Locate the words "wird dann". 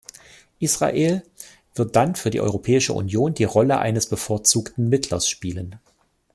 1.75-2.15